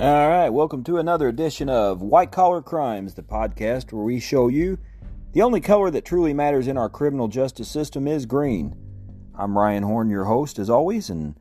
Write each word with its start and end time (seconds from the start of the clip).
All 0.00 0.28
right, 0.28 0.48
welcome 0.48 0.82
to 0.84 0.96
another 0.96 1.28
edition 1.28 1.68
of 1.68 2.00
White 2.00 2.32
Collar 2.32 2.62
Crimes, 2.62 3.12
the 3.12 3.22
podcast 3.22 3.92
where 3.92 4.02
we 4.02 4.20
show 4.20 4.48
you 4.48 4.78
the 5.32 5.42
only 5.42 5.60
color 5.60 5.90
that 5.90 6.06
truly 6.06 6.32
matters 6.32 6.66
in 6.66 6.78
our 6.78 6.88
criminal 6.88 7.28
justice 7.28 7.68
system 7.68 8.08
is 8.08 8.24
green. 8.24 8.74
I'm 9.38 9.56
Ryan 9.56 9.82
Horn, 9.82 10.08
your 10.08 10.24
host, 10.24 10.58
as 10.58 10.70
always, 10.70 11.10
and 11.10 11.34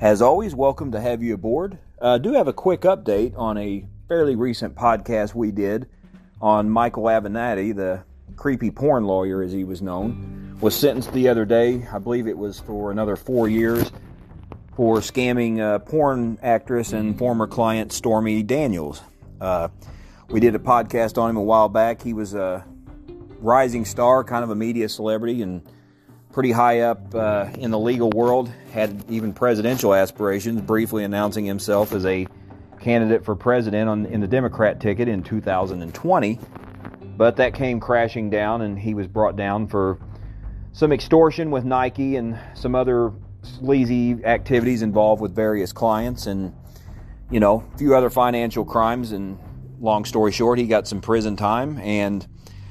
as 0.00 0.22
always, 0.22 0.54
welcome 0.54 0.90
to 0.92 1.00
have 1.02 1.22
you 1.22 1.34
aboard. 1.34 1.76
I 2.00 2.12
uh, 2.12 2.18
do 2.18 2.32
have 2.32 2.48
a 2.48 2.52
quick 2.54 2.80
update 2.80 3.36
on 3.36 3.58
a 3.58 3.86
fairly 4.08 4.36
recent 4.36 4.74
podcast 4.74 5.34
we 5.34 5.50
did 5.50 5.86
on 6.40 6.70
Michael 6.70 7.04
Avenatti, 7.04 7.76
the 7.76 8.02
creepy 8.36 8.70
porn 8.70 9.04
lawyer, 9.04 9.42
as 9.42 9.52
he 9.52 9.64
was 9.64 9.82
known, 9.82 10.56
was 10.62 10.74
sentenced 10.74 11.12
the 11.12 11.28
other 11.28 11.44
day. 11.44 11.86
I 11.92 11.98
believe 11.98 12.26
it 12.26 12.38
was 12.38 12.58
for 12.58 12.90
another 12.90 13.16
four 13.16 13.48
years 13.48 13.92
for 14.76 14.98
scamming 14.98 15.58
a 15.58 15.80
porn 15.80 16.38
actress 16.42 16.92
and 16.92 17.18
former 17.18 17.46
client 17.46 17.92
Stormy 17.92 18.42
Daniels. 18.42 19.00
Uh, 19.40 19.68
we 20.28 20.38
did 20.38 20.54
a 20.54 20.58
podcast 20.58 21.16
on 21.16 21.30
him 21.30 21.36
a 21.38 21.42
while 21.42 21.70
back. 21.70 22.02
He 22.02 22.12
was 22.12 22.34
a 22.34 22.62
rising 23.40 23.86
star, 23.86 24.22
kind 24.22 24.44
of 24.44 24.50
a 24.50 24.54
media 24.54 24.88
celebrity, 24.90 25.40
and 25.40 25.62
pretty 26.30 26.52
high 26.52 26.80
up 26.80 27.14
uh, 27.14 27.48
in 27.56 27.70
the 27.70 27.78
legal 27.78 28.10
world. 28.10 28.52
Had 28.72 29.02
even 29.08 29.32
presidential 29.32 29.94
aspirations, 29.94 30.60
briefly 30.60 31.04
announcing 31.04 31.46
himself 31.46 31.92
as 31.92 32.04
a 32.04 32.26
candidate 32.78 33.24
for 33.24 33.34
president 33.34 33.88
on, 33.88 34.04
in 34.06 34.20
the 34.20 34.28
Democrat 34.28 34.78
ticket 34.78 35.08
in 35.08 35.22
2020. 35.22 36.38
But 37.16 37.36
that 37.36 37.54
came 37.54 37.80
crashing 37.80 38.28
down, 38.28 38.60
and 38.60 38.78
he 38.78 38.92
was 38.92 39.06
brought 39.06 39.36
down 39.36 39.68
for 39.68 39.98
some 40.72 40.92
extortion 40.92 41.50
with 41.50 41.64
Nike 41.64 42.16
and 42.16 42.38
some 42.52 42.74
other 42.74 43.10
sleazy 43.46 44.24
activities 44.24 44.82
involved 44.82 45.22
with 45.22 45.34
various 45.34 45.72
clients 45.72 46.26
and, 46.26 46.54
you 47.30 47.40
know, 47.40 47.64
a 47.74 47.78
few 47.78 47.94
other 47.94 48.10
financial 48.10 48.64
crimes. 48.64 49.12
And 49.12 49.38
long 49.80 50.04
story 50.04 50.32
short, 50.32 50.58
he 50.58 50.66
got 50.66 50.86
some 50.86 51.00
prison 51.00 51.36
time 51.36 51.78
and 51.78 52.26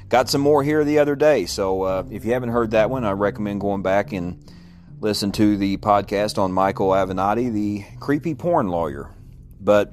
got 0.08 0.28
some 0.28 0.40
more 0.40 0.62
here 0.62 0.84
the 0.84 0.98
other 0.98 1.16
day. 1.16 1.46
So 1.46 1.82
uh, 1.82 2.04
if 2.10 2.24
you 2.24 2.32
haven't 2.32 2.50
heard 2.50 2.70
that 2.72 2.90
one, 2.90 3.04
I 3.04 3.12
recommend 3.12 3.60
going 3.60 3.82
back 3.82 4.12
and 4.12 4.42
listen 5.00 5.32
to 5.32 5.56
the 5.56 5.76
podcast 5.78 6.38
on 6.38 6.52
Michael 6.52 6.88
Avenatti, 6.90 7.52
the 7.52 7.84
creepy 8.00 8.34
porn 8.34 8.68
lawyer. 8.68 9.10
But 9.60 9.92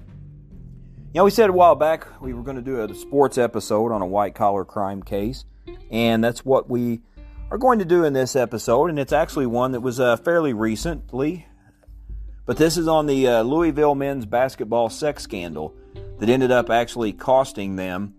you 1.14 1.20
know, 1.20 1.26
we 1.26 1.32
said 1.32 1.50
a 1.50 1.54
while 1.54 1.76
back 1.76 2.22
we 2.22 2.34
were 2.34 2.42
going 2.42 2.56
to 2.56 2.62
do 2.62 2.82
a 2.82 2.96
sports 2.96 3.38
episode 3.38 3.92
on 3.92 4.02
a 4.02 4.06
white 4.06 4.34
collar 4.34 4.66
crime 4.66 5.04
case, 5.04 5.46
and 5.92 6.24
that's 6.24 6.44
what 6.44 6.70
we 6.70 7.02
are 7.54 7.60
going 7.60 7.78
to 7.78 7.86
do 7.86 8.04
in 8.04 8.14
this 8.14 8.36
episode, 8.36 8.90
and 8.90 8.98
it's 8.98 9.14
actually 9.14 9.46
one 9.46 9.74
that 9.74 9.82
was 9.82 10.00
uh, 10.00 10.18
fairly 10.18 10.54
recently. 10.54 11.46
But 12.48 12.58
this 12.58 12.78
is 12.78 12.88
on 12.88 13.06
the 13.06 13.28
uh, 13.28 13.42
Louisville 13.44 13.94
men's 13.94 14.26
basketball 14.26 14.90
sex 14.90 15.22
scandal 15.22 15.76
that 16.18 16.30
ended 16.30 16.50
up 16.50 16.72
actually 16.72 17.14
costing 17.14 17.76
them 17.76 18.16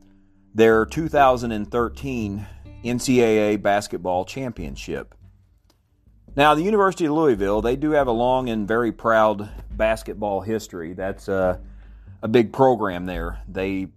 their 0.54 0.86
2013 0.86 2.46
NCAA 2.84 3.60
basketball 3.60 4.24
championship. 4.24 5.16
Now, 6.36 6.54
the 6.54 6.62
University 6.62 7.06
of 7.06 7.14
Louisville, 7.14 7.60
they 7.60 7.74
do 7.74 7.90
have 7.90 8.06
a 8.06 8.12
long 8.12 8.48
and 8.48 8.68
very 8.68 8.92
proud 8.92 9.50
basketball 9.72 10.42
history. 10.42 10.92
That's 10.92 11.28
uh, 11.28 11.58
a 12.22 12.28
big 12.28 12.52
program 12.52 13.04
there. 13.04 13.40
They 13.48 13.88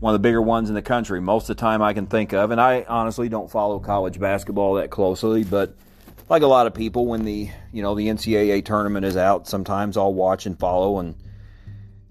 one 0.00 0.14
of 0.14 0.20
the 0.20 0.26
bigger 0.26 0.42
ones 0.42 0.68
in 0.68 0.74
the 0.74 0.82
country 0.82 1.20
most 1.20 1.48
of 1.48 1.56
the 1.56 1.60
time 1.60 1.82
I 1.82 1.92
can 1.92 2.06
think 2.06 2.32
of. 2.32 2.50
And 2.50 2.60
I 2.60 2.84
honestly 2.88 3.28
don't 3.28 3.50
follow 3.50 3.78
college 3.78 4.18
basketball 4.18 4.74
that 4.74 4.90
closely, 4.90 5.44
but 5.44 5.76
like 6.28 6.42
a 6.42 6.46
lot 6.46 6.66
of 6.66 6.74
people, 6.74 7.06
when 7.06 7.24
the 7.24 7.50
you 7.72 7.82
know 7.82 7.94
the 7.94 8.06
NCAA 8.06 8.64
tournament 8.64 9.04
is 9.04 9.16
out, 9.16 9.46
sometimes 9.46 9.96
I'll 9.96 10.14
watch 10.14 10.46
and 10.46 10.58
follow 10.58 11.00
and 11.00 11.14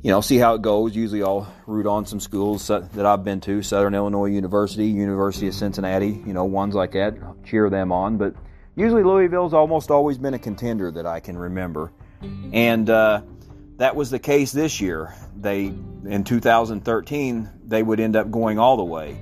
you 0.02 0.12
know 0.12 0.22
see 0.22 0.38
how 0.38 0.56
it 0.56 0.62
goes. 0.62 0.96
Usually, 0.96 1.24
I'll 1.24 1.52
root 1.66 1.88
on 1.88 2.06
some 2.06 2.20
schools 2.20 2.68
that 2.68 3.06
I've 3.06 3.24
been 3.24 3.40
to: 3.42 3.64
Southern 3.64 3.96
Illinois 3.96 4.28
University, 4.28 4.88
University 4.88 5.48
of 5.48 5.56
Cincinnati. 5.56 6.22
You 6.26 6.34
know, 6.34 6.44
ones 6.44 6.76
like 6.76 6.92
that, 6.92 7.16
cheer 7.46 7.70
them 7.70 7.92
on. 7.92 8.18
But 8.18 8.36
usually, 8.76 9.04
Louisville's 9.04 9.54
almost 9.54 9.90
always 9.90 10.18
been 10.18 10.34
a 10.34 10.40
contender 10.40 10.92
that 10.92 11.08
I 11.08 11.20
can 11.22 11.38
remember, 11.38 11.92
and. 12.54 12.90
Uh, 12.90 13.22
that 13.80 13.96
was 13.96 14.12
the 14.12 14.20
case 14.20 14.52
this 14.52 14.80
year. 14.80 15.14
They 15.36 15.66
in 16.06 16.24
2013 16.26 17.50
they 17.66 17.82
would 17.82 18.00
end 18.00 18.16
up 18.16 18.30
going 18.30 18.60
all 18.60 18.78
the 18.78 18.84
way. 18.84 19.18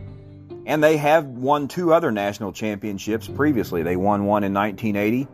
And 0.65 0.83
they 0.83 0.97
have 0.97 1.25
won 1.25 1.67
two 1.67 1.93
other 1.93 2.11
national 2.11 2.51
championships 2.51 3.27
previously. 3.27 3.83
They 3.83 3.95
won 3.95 4.25
one 4.25 4.43
in 4.43 4.53
1980 4.53 5.27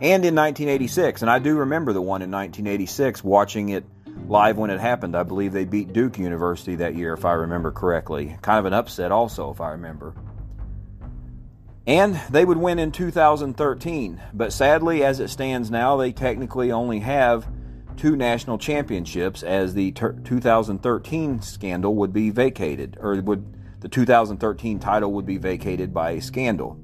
and 0.00 0.24
in 0.24 0.34
1986. 0.34 1.22
And 1.22 1.30
I 1.30 1.38
do 1.38 1.56
remember 1.56 1.92
the 1.92 2.02
one 2.02 2.22
in 2.22 2.30
1986 2.30 3.24
watching 3.24 3.70
it 3.70 3.84
live 4.28 4.58
when 4.58 4.70
it 4.70 4.78
happened. 4.78 5.16
I 5.16 5.22
believe 5.22 5.52
they 5.52 5.64
beat 5.64 5.92
Duke 5.92 6.18
University 6.18 6.76
that 6.76 6.94
year 6.94 7.14
if 7.14 7.24
I 7.24 7.32
remember 7.32 7.72
correctly. 7.72 8.36
Kind 8.42 8.58
of 8.58 8.66
an 8.66 8.74
upset 8.74 9.10
also 9.10 9.50
if 9.50 9.60
I 9.60 9.70
remember. 9.70 10.14
And 11.86 12.20
they 12.30 12.44
would 12.44 12.58
win 12.58 12.78
in 12.78 12.92
2013, 12.92 14.20
but 14.34 14.52
sadly 14.52 15.02
as 15.02 15.18
it 15.18 15.28
stands 15.28 15.70
now 15.70 15.96
they 15.96 16.12
technically 16.12 16.70
only 16.70 17.00
have 17.00 17.48
two 18.00 18.16
national 18.16 18.56
championships 18.56 19.42
as 19.42 19.74
the 19.74 19.92
ter- 19.92 20.14
2013 20.24 21.42
scandal 21.42 21.94
would 21.96 22.14
be 22.14 22.30
vacated, 22.30 22.96
or 22.98 23.20
would 23.20 23.44
the 23.80 23.90
2013 23.90 24.78
title 24.78 25.12
would 25.12 25.26
be 25.26 25.36
vacated 25.36 25.92
by 25.92 26.12
a 26.12 26.22
scandal. 26.22 26.78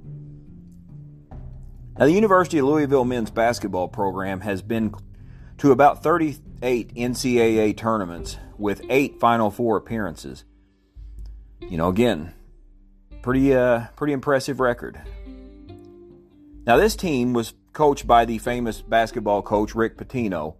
Now, 1.98 2.04
the 2.04 2.12
University 2.12 2.58
of 2.58 2.66
Louisville 2.66 3.06
men's 3.06 3.30
basketball 3.30 3.88
program 3.88 4.42
has 4.42 4.60
been 4.60 4.94
to 5.56 5.72
about 5.72 6.02
38 6.02 6.94
NCAA 6.94 7.74
tournaments 7.74 8.36
with 8.58 8.82
eight 8.90 9.18
Final 9.18 9.50
Four 9.50 9.78
appearances. 9.78 10.44
You 11.60 11.78
know, 11.78 11.88
again, 11.88 12.34
pretty 13.22 13.54
uh, 13.54 13.86
pretty 13.96 14.12
impressive 14.12 14.60
record. 14.60 15.00
Now, 16.66 16.76
this 16.76 16.94
team 16.94 17.32
was 17.32 17.54
coached 17.72 18.06
by 18.06 18.26
the 18.26 18.36
famous 18.36 18.82
basketball 18.82 19.40
coach 19.40 19.74
Rick 19.74 19.96
Pitino, 19.96 20.56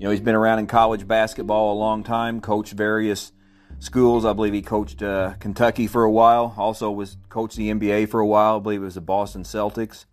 you 0.00 0.06
know, 0.06 0.10
he's 0.12 0.20
been 0.20 0.34
around 0.34 0.58
in 0.60 0.66
college 0.66 1.06
basketball 1.06 1.74
a 1.74 1.78
long 1.78 2.02
time, 2.02 2.40
coached 2.40 2.72
various 2.72 3.32
schools. 3.80 4.24
I 4.24 4.32
believe 4.32 4.54
he 4.54 4.62
coached 4.62 5.02
uh, 5.02 5.34
Kentucky 5.38 5.86
for 5.86 6.04
a 6.04 6.10
while. 6.10 6.54
Also 6.56 6.90
was 6.90 7.18
coached 7.28 7.56
the 7.56 7.70
NBA 7.70 8.08
for 8.08 8.18
a 8.18 8.26
while. 8.26 8.56
I 8.56 8.60
believe 8.60 8.80
it 8.80 8.86
was 8.86 8.94
the 8.94 9.02
Boston 9.02 9.42
Celtics. 9.42 10.06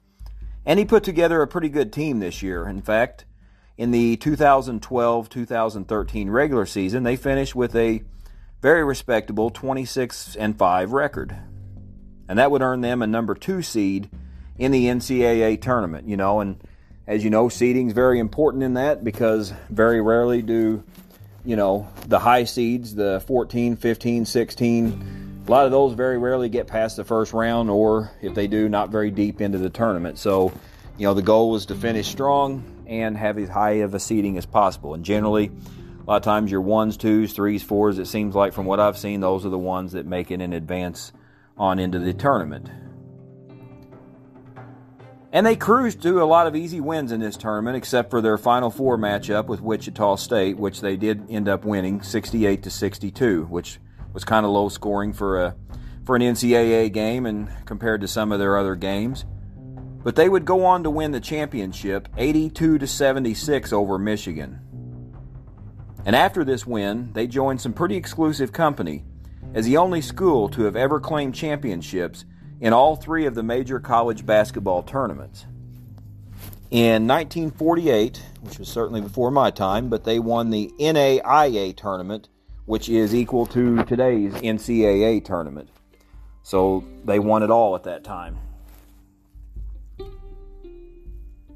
And 0.65 0.77
he 0.77 0.83
put 0.83 1.05
together 1.05 1.41
a 1.41 1.47
pretty 1.47 1.69
good 1.69 1.93
team 1.93 2.19
this 2.19 2.43
year. 2.43 2.67
In 2.67 2.81
fact, 2.81 3.23
in 3.77 3.91
the 3.91 4.17
2012-2013 4.17 6.31
regular 6.31 6.65
season, 6.65 7.03
they 7.03 7.15
finished 7.15 7.55
with 7.55 7.73
a 7.73 8.01
very 8.61 8.83
respectable 8.83 9.49
26 9.49 10.35
and 10.35 10.57
5 10.57 10.91
record. 10.91 11.33
And 12.27 12.37
that 12.37 12.51
would 12.51 12.61
earn 12.61 12.81
them 12.81 13.01
a 13.01 13.07
number 13.07 13.35
2 13.35 13.61
seed 13.61 14.09
in 14.57 14.73
the 14.73 14.87
NCAA 14.87 15.61
tournament, 15.61 16.09
you 16.09 16.17
know, 16.17 16.41
and 16.41 16.61
as 17.07 17.23
you 17.23 17.29
know, 17.29 17.47
seeding 17.47 17.87
is 17.87 17.93
very 17.93 18.19
important 18.19 18.63
in 18.63 18.73
that 18.73 19.03
because 19.03 19.53
very 19.69 20.01
rarely 20.01 20.41
do, 20.41 20.83
you 21.45 21.55
know, 21.55 21.87
the 22.07 22.19
high 22.19 22.43
seeds, 22.43 22.93
the 22.93 23.23
14, 23.25 23.77
15, 23.77 24.25
16, 24.25 25.43
a 25.47 25.51
lot 25.51 25.65
of 25.65 25.71
those 25.71 25.93
very 25.93 26.17
rarely 26.17 26.49
get 26.49 26.67
past 26.67 26.97
the 26.97 27.05
first 27.05 27.31
round, 27.31 27.69
or 27.69 28.11
if 28.21 28.35
they 28.35 28.47
do, 28.47 28.67
not 28.67 28.89
very 28.89 29.09
deep 29.09 29.39
into 29.39 29.57
the 29.57 29.69
tournament. 29.69 30.17
So, 30.17 30.51
you 30.97 31.07
know, 31.07 31.13
the 31.13 31.21
goal 31.21 31.51
was 31.51 31.67
to 31.67 31.75
finish 31.75 32.07
strong 32.07 32.65
and 32.85 33.15
have 33.15 33.37
as 33.37 33.47
high 33.47 33.75
of 33.83 33.93
a 33.93 33.99
seeding 33.99 34.37
as 34.37 34.45
possible. 34.45 34.93
And 34.93 35.05
generally, 35.05 35.45
a 35.45 36.03
lot 36.05 36.17
of 36.17 36.23
times 36.23 36.51
your 36.51 36.59
ones, 36.59 36.97
twos, 36.97 37.31
threes, 37.31 37.63
fours, 37.63 37.97
it 37.97 38.07
seems 38.07 38.35
like 38.35 38.51
from 38.51 38.65
what 38.65 38.81
I've 38.81 38.97
seen, 38.97 39.21
those 39.21 39.45
are 39.45 39.49
the 39.49 39.57
ones 39.57 39.93
that 39.93 40.05
make 40.05 40.31
it 40.31 40.41
in 40.41 40.51
advance 40.51 41.13
on 41.57 41.79
into 41.79 41.99
the 41.99 42.13
tournament. 42.13 42.69
And 45.33 45.45
they 45.45 45.57
cruised 45.57 46.01
to 46.03 46.21
a 46.21 46.25
lot 46.25 46.47
of 46.47 46.55
easy 46.55 46.79
wins 46.79 47.11
in 47.11 47.19
this 47.19 47.35
tournament, 47.35 47.75
except 47.75 48.09
for 48.09 48.21
their 48.21 48.37
Final 48.37 48.69
Four 48.69 48.97
matchup 48.97 49.47
with 49.47 49.61
Wichita 49.61 50.15
State, 50.15 50.57
which 50.57 50.79
they 50.79 50.95
did 50.95 51.29
end 51.29 51.49
up 51.49 51.65
winning 51.65 52.01
68 52.01 52.63
to 52.63 52.69
62, 52.69 53.45
which 53.45 53.79
was 54.13 54.23
kind 54.23 54.45
of 54.45 54.51
low 54.51 54.69
scoring 54.69 55.11
for 55.13 55.43
a 55.43 55.55
for 56.05 56.15
an 56.15 56.21
NCAA 56.21 56.91
game 56.93 57.25
and 57.25 57.49
compared 57.65 57.99
to 57.99 58.07
some 58.07 58.31
of 58.31 58.39
their 58.39 58.57
other 58.57 58.75
games. 58.75 59.25
But 60.03 60.15
they 60.15 60.29
would 60.29 60.45
go 60.45 60.63
on 60.63 60.83
to 60.83 60.89
win 60.89 61.11
the 61.11 61.19
championship 61.19 62.07
82 62.15 62.77
to 62.77 62.87
76 62.87 63.73
over 63.73 63.99
Michigan. 63.99 64.61
And 66.05 66.15
after 66.15 66.45
this 66.45 66.65
win, 66.65 67.11
they 67.11 67.27
joined 67.27 67.59
some 67.59 67.73
pretty 67.73 67.97
exclusive 67.97 68.53
company 68.53 69.03
as 69.53 69.65
the 69.65 69.75
only 69.75 69.99
school 69.99 70.47
to 70.49 70.63
have 70.63 70.77
ever 70.77 71.01
claimed 71.01 71.35
championships 71.35 72.23
in 72.59 72.73
all 72.73 72.95
three 72.95 73.25
of 73.25 73.35
the 73.35 73.43
major 73.43 73.79
college 73.79 74.25
basketball 74.25 74.83
tournaments. 74.83 75.45
In 76.69 77.07
1948, 77.07 78.21
which 78.41 78.59
was 78.59 78.67
certainly 78.67 79.01
before 79.01 79.31
my 79.31 79.51
time, 79.51 79.89
but 79.89 80.03
they 80.03 80.19
won 80.19 80.49
the 80.49 80.71
NAIA 80.79 81.75
tournament, 81.75 82.27
which 82.65 82.89
is 82.89 83.15
equal 83.15 83.45
to 83.47 83.83
today's 83.85 84.33
NCAA 84.33 85.23
tournament. 85.23 85.69
So 86.43 86.83
they 87.05 87.19
won 87.19 87.43
it 87.43 87.49
all 87.49 87.75
at 87.75 87.83
that 87.83 88.03
time. 88.03 88.37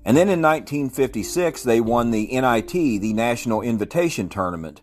And 0.03 0.17
then 0.17 0.29
in 0.29 0.41
1956, 0.41 1.63
they 1.63 1.79
won 1.79 2.11
the 2.11 2.27
NIT, 2.27 2.71
the 2.71 3.13
National 3.13 3.61
Invitation 3.61 4.29
Tournament. 4.29 4.81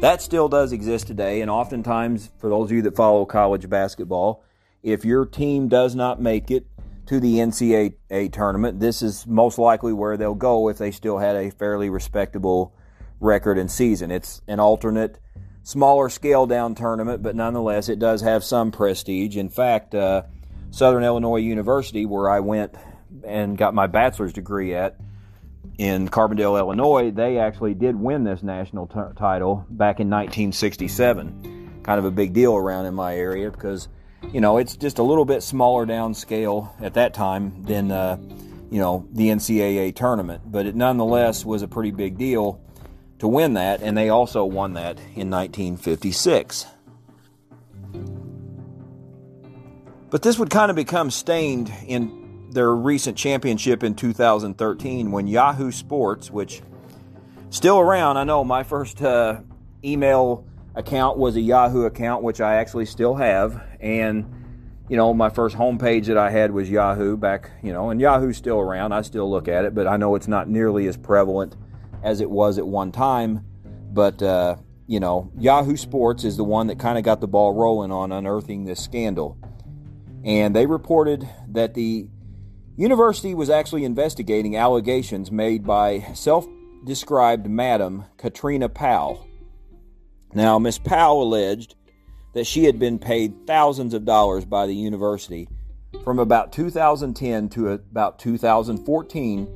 That 0.00 0.22
still 0.22 0.48
does 0.48 0.72
exist 0.72 1.08
today, 1.08 1.40
and 1.40 1.50
oftentimes, 1.50 2.30
for 2.38 2.48
those 2.48 2.70
of 2.70 2.72
you 2.72 2.82
that 2.82 2.94
follow 2.94 3.24
college 3.24 3.68
basketball, 3.68 4.44
if 4.82 5.04
your 5.04 5.26
team 5.26 5.68
does 5.68 5.94
not 5.94 6.20
make 6.20 6.50
it 6.50 6.66
to 7.06 7.20
the 7.20 7.36
NCAA 7.36 8.32
tournament, 8.32 8.80
this 8.80 9.02
is 9.02 9.26
most 9.26 9.58
likely 9.58 9.92
where 9.92 10.16
they'll 10.16 10.34
go 10.34 10.68
if 10.68 10.78
they 10.78 10.90
still 10.90 11.18
had 11.18 11.36
a 11.36 11.50
fairly 11.50 11.90
respectable 11.90 12.74
record 13.18 13.58
and 13.58 13.70
season. 13.70 14.10
It's 14.10 14.42
an 14.46 14.60
alternate, 14.60 15.18
smaller 15.62 16.08
scale 16.08 16.46
down 16.46 16.74
tournament, 16.74 17.22
but 17.22 17.36
nonetheless, 17.36 17.88
it 17.88 17.98
does 17.98 18.22
have 18.22 18.44
some 18.44 18.70
prestige. 18.70 19.36
In 19.36 19.50
fact, 19.50 19.94
uh, 19.94 20.22
Southern 20.70 21.04
Illinois 21.04 21.38
University, 21.38 22.06
where 22.06 22.30
I 22.30 22.40
went 22.40 22.74
and 23.24 23.58
got 23.58 23.74
my 23.74 23.86
bachelor's 23.86 24.32
degree 24.32 24.74
at 24.74 24.96
in 25.78 26.08
Carbondale, 26.08 26.58
Illinois, 26.58 27.10
they 27.10 27.38
actually 27.38 27.74
did 27.74 27.96
win 27.96 28.24
this 28.24 28.42
national 28.42 28.86
t- 28.86 29.00
title 29.16 29.66
back 29.70 30.00
in 30.00 30.08
1967. 30.08 31.80
Kind 31.82 31.98
of 31.98 32.04
a 32.04 32.10
big 32.10 32.32
deal 32.32 32.54
around 32.54 32.86
in 32.86 32.94
my 32.94 33.16
area 33.16 33.50
because, 33.50 33.88
you 34.32 34.40
know, 34.40 34.58
it's 34.58 34.76
just 34.76 34.98
a 34.98 35.02
little 35.02 35.24
bit 35.24 35.42
smaller 35.42 35.86
downscale 35.86 36.70
at 36.80 36.94
that 36.94 37.14
time 37.14 37.62
than, 37.64 37.90
uh, 37.90 38.16
you 38.70 38.78
know, 38.78 39.06
the 39.12 39.28
NCAA 39.28 39.94
tournament. 39.94 40.42
But 40.44 40.66
it 40.66 40.76
nonetheless 40.76 41.44
was 41.44 41.62
a 41.62 41.68
pretty 41.68 41.90
big 41.90 42.16
deal 42.16 42.60
to 43.18 43.28
win 43.28 43.54
that, 43.54 43.82
and 43.82 43.96
they 43.96 44.08
also 44.08 44.44
won 44.44 44.74
that 44.74 44.98
in 45.14 45.30
1956. 45.30 46.66
But 50.10 50.22
this 50.22 50.38
would 50.38 50.50
kind 50.50 50.70
of 50.70 50.76
become 50.76 51.10
stained 51.10 51.72
in 51.86 52.48
their 52.50 52.74
recent 52.74 53.16
championship 53.16 53.84
in 53.84 53.94
2013 53.94 55.12
when 55.12 55.26
Yahoo 55.26 55.70
Sports, 55.70 56.30
which 56.30 56.62
still 57.50 57.78
around, 57.78 58.16
I 58.16 58.24
know 58.24 58.42
my 58.42 58.62
first 58.62 59.02
uh, 59.02 59.40
email 59.84 60.44
account 60.74 61.18
was 61.18 61.36
a 61.36 61.40
Yahoo 61.40 61.84
account, 61.84 62.22
which 62.22 62.40
I 62.40 62.56
actually 62.56 62.86
still 62.86 63.14
have, 63.14 63.62
and 63.80 64.26
you 64.88 64.96
know 64.96 65.14
my 65.14 65.30
first 65.30 65.56
homepage 65.56 66.06
that 66.06 66.18
I 66.18 66.30
had 66.30 66.52
was 66.52 66.70
Yahoo 66.70 67.16
back, 67.16 67.50
you 67.62 67.72
know, 67.72 67.90
and 67.90 68.00
Yahoo's 68.00 68.36
still 68.36 68.58
around. 68.58 68.92
I 68.92 69.02
still 69.02 69.30
look 69.30 69.48
at 69.48 69.64
it, 69.64 69.74
but 69.74 69.86
I 69.86 69.96
know 69.96 70.14
it's 70.14 70.28
not 70.28 70.48
nearly 70.48 70.86
as 70.88 70.96
prevalent 70.96 71.56
as 72.02 72.20
it 72.20 72.30
was 72.30 72.58
at 72.58 72.66
one 72.66 72.92
time. 72.92 73.44
But 73.92 74.22
uh, 74.22 74.56
you 74.86 75.00
know, 75.00 75.30
Yahoo 75.38 75.76
Sports 75.76 76.24
is 76.24 76.36
the 76.36 76.44
one 76.44 76.68
that 76.68 76.78
kind 76.78 76.98
of 76.98 77.04
got 77.04 77.20
the 77.20 77.28
ball 77.28 77.52
rolling 77.52 77.92
on 77.92 78.12
unearthing 78.12 78.64
this 78.64 78.82
scandal 78.82 79.38
and 80.24 80.54
they 80.54 80.66
reported 80.66 81.28
that 81.48 81.74
the 81.74 82.08
university 82.76 83.34
was 83.34 83.48
actually 83.48 83.84
investigating 83.84 84.56
allegations 84.56 85.30
made 85.30 85.64
by 85.64 86.00
self 86.14 86.46
described 86.84 87.48
Madam 87.48 88.04
Katrina 88.16 88.68
Powell. 88.68 89.26
Now, 90.32 90.58
Miss 90.58 90.78
Powell 90.78 91.22
alleged 91.22 91.74
that 92.34 92.46
she 92.46 92.64
had 92.64 92.78
been 92.78 92.98
paid 92.98 93.46
thousands 93.46 93.94
of 93.94 94.04
dollars 94.04 94.44
by 94.44 94.66
the 94.66 94.74
university 94.74 95.48
from 96.04 96.18
about 96.18 96.52
2010 96.52 97.48
to 97.50 97.70
about 97.70 98.18
2014 98.18 99.48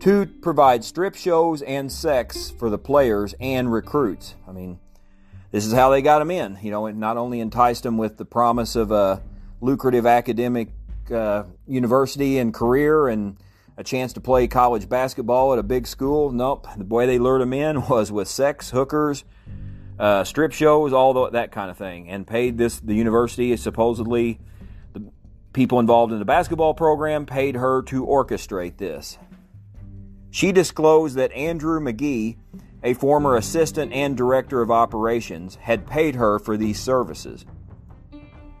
to 0.00 0.26
provide 0.42 0.84
strip 0.84 1.14
shows 1.14 1.62
and 1.62 1.90
sex 1.90 2.50
for 2.50 2.70
the 2.70 2.78
players 2.78 3.34
and 3.40 3.72
recruits. 3.72 4.34
I 4.46 4.52
mean, 4.52 4.78
this 5.50 5.64
is 5.64 5.72
how 5.72 5.90
they 5.90 6.02
got 6.02 6.18
them 6.18 6.30
in. 6.30 6.58
You 6.62 6.70
know, 6.70 6.86
it 6.86 6.94
not 6.94 7.16
only 7.16 7.40
enticed 7.40 7.82
them 7.82 7.96
with 7.96 8.18
the 8.18 8.24
promise 8.24 8.76
of 8.76 8.90
a 8.90 9.22
lucrative 9.60 10.06
academic 10.06 10.68
uh, 11.10 11.44
university 11.66 12.38
and 12.38 12.52
career 12.52 13.08
and 13.08 13.38
a 13.76 13.84
chance 13.84 14.12
to 14.12 14.20
play 14.20 14.46
college 14.46 14.88
basketball 14.88 15.52
at 15.52 15.58
a 15.58 15.62
big 15.62 15.86
school. 15.86 16.30
Nope. 16.30 16.66
The 16.76 16.84
way 16.84 17.06
they 17.06 17.18
lured 17.18 17.40
him 17.40 17.52
in 17.52 17.86
was 17.88 18.12
with 18.12 18.28
sex, 18.28 18.70
hookers, 18.70 19.24
uh, 19.98 20.24
strip 20.24 20.52
shows, 20.52 20.92
all 20.92 21.12
the, 21.12 21.30
that 21.30 21.52
kind 21.52 21.70
of 21.70 21.76
thing, 21.76 22.08
and 22.08 22.26
paid 22.26 22.56
this. 22.56 22.78
The 22.80 22.94
university 22.94 23.52
is 23.52 23.62
supposedly 23.62 24.38
the 24.92 25.02
people 25.52 25.80
involved 25.80 26.12
in 26.12 26.18
the 26.18 26.24
basketball 26.24 26.74
program 26.74 27.26
paid 27.26 27.56
her 27.56 27.82
to 27.82 28.06
orchestrate 28.06 28.76
this. 28.76 29.18
She 30.30 30.52
disclosed 30.52 31.16
that 31.16 31.32
Andrew 31.32 31.80
McGee, 31.80 32.36
a 32.82 32.94
former 32.94 33.36
assistant 33.36 33.92
and 33.92 34.16
director 34.16 34.60
of 34.60 34.70
operations, 34.70 35.56
had 35.56 35.86
paid 35.86 36.14
her 36.14 36.38
for 36.38 36.56
these 36.56 36.78
services. 36.78 37.44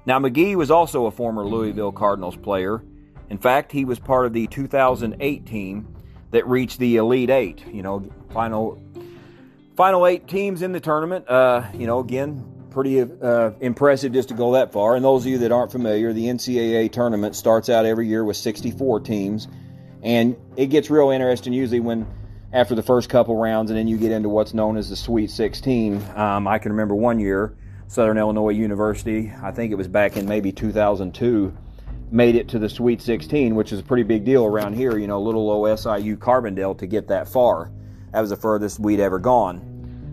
Now, 0.06 0.18
McGee 0.18 0.56
was 0.56 0.70
also 0.70 1.06
a 1.06 1.10
former 1.10 1.44
Louisville 1.44 1.92
Cardinals 1.92 2.36
player. 2.36 2.82
In 3.28 3.36
fact, 3.36 3.70
he 3.70 3.84
was 3.84 3.98
part 3.98 4.24
of 4.24 4.32
the 4.32 4.46
2008 4.46 5.46
team 5.46 5.94
that 6.30 6.46
reached 6.46 6.78
the 6.78 6.96
Elite 6.96 7.30
Eight. 7.30 7.62
You 7.70 7.82
know, 7.82 8.10
final 8.32 8.80
final 9.78 10.08
eight 10.08 10.26
teams 10.26 10.62
in 10.62 10.72
the 10.72 10.80
tournament. 10.80 11.28
Uh, 11.28 11.62
you 11.72 11.86
know, 11.86 12.00
again, 12.00 12.66
pretty 12.72 13.00
uh, 13.00 13.52
impressive 13.60 14.12
just 14.12 14.30
to 14.30 14.34
go 14.34 14.54
that 14.54 14.72
far. 14.72 14.96
And 14.96 15.04
those 15.04 15.24
of 15.24 15.30
you 15.30 15.38
that 15.38 15.52
aren't 15.52 15.70
familiar, 15.70 16.12
the 16.12 16.24
NCAA 16.24 16.90
tournament 16.90 17.36
starts 17.36 17.68
out 17.68 17.86
every 17.86 18.08
year 18.08 18.24
with 18.24 18.36
64 18.36 19.00
teams, 19.02 19.46
and 20.02 20.36
it 20.56 20.66
gets 20.66 20.90
real 20.90 21.10
interesting 21.10 21.52
usually 21.52 21.78
when 21.78 22.08
after 22.52 22.74
the 22.74 22.82
first 22.82 23.08
couple 23.08 23.36
rounds, 23.36 23.70
and 23.70 23.78
then 23.78 23.86
you 23.86 23.96
get 23.96 24.10
into 24.10 24.28
what's 24.28 24.52
known 24.52 24.76
as 24.76 24.90
the 24.90 24.96
Sweet 24.96 25.30
16. 25.30 26.02
Um, 26.16 26.48
I 26.48 26.58
can 26.58 26.72
remember 26.72 26.96
one 26.96 27.20
year 27.20 27.56
Southern 27.86 28.18
Illinois 28.18 28.50
University, 28.50 29.32
I 29.40 29.52
think 29.52 29.70
it 29.70 29.76
was 29.76 29.86
back 29.86 30.16
in 30.16 30.26
maybe 30.26 30.50
2002, 30.50 31.56
made 32.10 32.34
it 32.34 32.48
to 32.48 32.58
the 32.58 32.68
Sweet 32.68 33.00
16, 33.00 33.54
which 33.54 33.72
is 33.72 33.78
a 33.78 33.84
pretty 33.84 34.02
big 34.02 34.24
deal 34.24 34.44
around 34.44 34.74
here. 34.74 34.98
You 34.98 35.06
know, 35.06 35.22
little 35.22 35.48
OSIU 35.48 36.16
Carbondale 36.16 36.76
to 36.78 36.86
get 36.88 37.06
that 37.08 37.28
far. 37.28 37.70
That 38.12 38.20
was 38.20 38.30
the 38.30 38.36
furthest 38.36 38.80
we'd 38.80 39.00
ever 39.00 39.18
gone. 39.18 39.67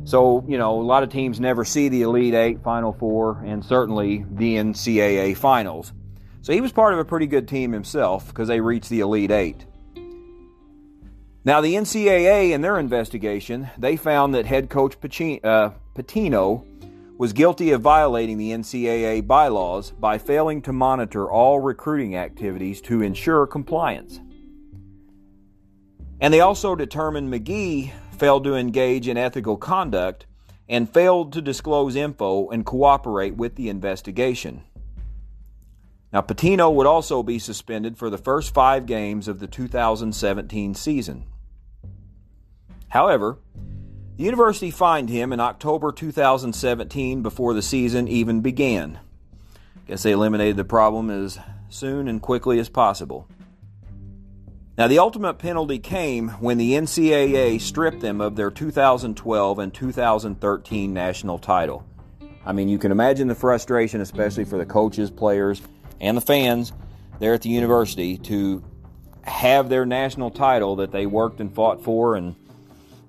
So, 0.06 0.46
you 0.48 0.60
know, 0.60 0.80
a 0.80 0.84
lot 0.84 1.02
of 1.02 1.10
teams 1.10 1.40
never 1.40 1.66
see 1.66 1.90
the 1.90 2.04
Elite 2.04 2.36
Eight, 2.36 2.62
Final 2.64 2.94
Four, 2.94 3.42
and 3.44 3.66
certainly 3.66 4.24
the 4.32 4.56
NCAA 4.56 5.36
Finals. 5.36 5.94
So 6.44 6.54
he 6.54 6.62
was 6.62 6.72
part 6.72 6.94
of 6.94 7.00
a 7.00 7.06
pretty 7.06 7.26
good 7.26 7.48
team 7.48 7.72
himself 7.72 8.28
because 8.28 8.48
they 8.48 8.62
reached 8.62 8.90
the 8.90 9.00
Elite 9.00 9.32
Eight. 9.32 9.66
Now, 11.44 11.62
the 11.62 11.74
NCAA, 11.74 12.52
in 12.52 12.62
their 12.62 12.78
investigation, 12.78 13.70
they 13.80 13.98
found 13.98 14.36
that 14.36 14.46
head 14.46 14.70
coach 14.70 14.96
uh, 14.96 15.72
Pitino 15.96 16.66
was 17.18 17.34
guilty 17.34 17.72
of 17.72 17.82
violating 17.82 18.38
the 18.38 18.52
NCAA 18.52 19.26
bylaws 19.26 19.90
by 19.92 20.20
failing 20.20 20.62
to 20.64 20.74
monitor 20.74 21.30
all 21.30 21.60
recruiting 21.60 22.16
activities 22.16 22.80
to 22.82 23.02
ensure 23.02 23.48
compliance. 23.48 24.20
And 26.20 26.34
they 26.34 26.42
also 26.42 26.76
determined 26.76 27.32
McGee 27.32 27.92
failed 28.16 28.44
to 28.46 28.56
engage 28.56 29.08
in 29.08 29.18
ethical 29.18 29.58
conduct 29.58 30.26
and 30.68 30.92
failed 30.92 31.34
to 31.34 31.42
disclose 31.42 31.96
info 31.96 32.50
and 32.50 32.66
cooperate 32.66 33.36
with 33.36 33.56
the 33.56 33.70
investigation. 33.70 34.64
Now, 36.12 36.22
Pitino 36.22 36.74
would 36.74 36.88
also 36.88 37.24
be 37.24 37.40
suspended 37.40 37.98
for 37.98 38.10
the 38.10 38.18
first 38.18 38.54
five 38.54 38.86
games 38.86 39.28
of 39.28 39.40
the 39.40 39.48
2017 39.48 40.74
season. 40.74 41.26
However, 42.88 43.38
the 44.18 44.24
university 44.24 44.72
fined 44.72 45.10
him 45.10 45.34
in 45.34 45.42
October 45.42 45.92
2017 45.92 47.22
before 47.22 47.54
the 47.54 47.62
season 47.62 48.08
even 48.08 48.40
began. 48.40 49.00
I 49.76 49.80
Guess 49.88 50.04
they 50.04 50.14
eliminated 50.14 50.56
the 50.56 50.64
problem 50.64 51.10
as 51.10 51.38
soon 51.68 52.08
and 52.08 52.22
quickly 52.22 52.60
as 52.60 52.70
possible. 52.70 53.28
Now, 54.78 54.88
the 54.88 55.00
ultimate 55.00 55.36
penalty 55.36 55.80
came 55.80 56.30
when 56.30 56.58
the 56.58 56.74
NCAA 56.74 57.62
stripped 57.62 58.02
them 58.02 58.20
of 58.20 58.36
their 58.36 58.52
2012 58.52 59.60
and 59.60 59.74
2013 59.74 60.94
national 60.94 61.40
title. 61.40 61.86
I 62.46 62.52
mean, 62.52 62.68
you 62.68 62.78
can 62.78 62.92
imagine 62.92 63.30
the 63.30 63.36
frustration, 63.36 64.02
especially 64.02 64.44
for 64.44 64.58
the 64.58 64.66
coaches, 64.66 65.10
players, 65.10 65.62
and 66.02 66.18
the 66.18 66.22
fans 66.22 66.74
there 67.20 67.34
at 67.34 67.42
the 67.42 67.50
university 67.50 68.18
to 68.18 68.64
have 69.24 69.70
their 69.70 69.86
national 69.86 70.30
title 70.30 70.76
that 70.76 70.92
they 70.92 71.06
worked 71.06 71.40
and 71.40 71.56
fought 71.56 71.82
for 71.82 72.16
and 72.16 72.36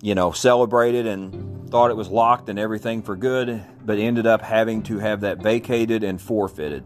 you 0.01 0.15
know, 0.15 0.31
celebrated 0.31 1.07
and 1.07 1.69
thought 1.71 1.91
it 1.91 1.97
was 1.97 2.09
locked 2.09 2.49
and 2.49 2.59
everything 2.59 3.03
for 3.03 3.17
good, 3.17 3.61
but 3.85 3.99
ended 3.99 4.27
up 4.27 4.43
having 4.43 4.83
to 4.85 4.99
have 4.99 5.23
that 5.23 5.39
vacated 5.39 6.05
and 6.05 6.21
forfeited. 6.21 6.85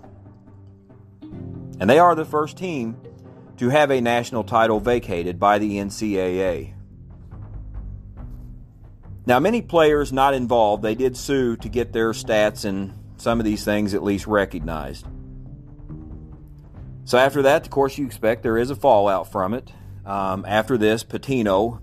And 1.81 1.91
they 1.91 1.99
are 1.99 2.15
the 2.15 2.25
first 2.25 2.57
team 2.57 2.97
to 3.61 3.69
have 3.69 3.91
a 3.91 4.01
national 4.01 4.43
title 4.43 4.81
vacated 4.81 5.39
by 5.39 5.59
the 5.59 5.73
NCAA. 5.77 6.73
Now, 9.27 9.39
many 9.39 9.61
players 9.61 10.15
not 10.15 10.33
involved, 10.33 10.83
they 10.83 10.95
did 10.95 11.15
sue 11.15 11.59
to 11.59 11.69
get 11.69 11.93
their 11.93 12.13
stats 12.13 12.65
and 12.65 12.95
some 13.19 13.39
of 13.39 13.45
these 13.45 13.63
things 13.63 13.93
at 13.93 14.03
least 14.03 14.27
recognized. 14.27 15.07
So, 17.05 17.19
after 17.19 17.43
that, 17.43 17.67
of 17.67 17.71
course, 17.71 17.99
you 17.99 18.07
expect 18.07 18.43
there 18.43 18.57
is 18.57 18.71
a 18.71 18.77
fallout 18.77 19.31
from 19.31 19.53
it. 19.53 19.71
Um, 20.07 20.47
after 20.49 20.79
this, 20.79 21.05
Pitino, 21.05 21.83